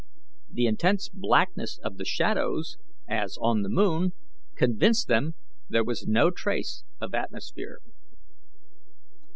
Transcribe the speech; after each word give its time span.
The 0.49 0.65
intense 0.65 1.09
blackness 1.09 1.77
of 1.83 1.97
the 1.97 2.05
shadows, 2.05 2.79
as 3.07 3.37
on 3.39 3.61
the 3.61 3.69
moon, 3.69 4.13
convinced 4.55 5.07
them 5.07 5.35
there 5.69 5.83
was 5.85 6.07
no 6.07 6.31
trace 6.31 6.83
of 6.99 7.13
atmosphere. 7.13 7.81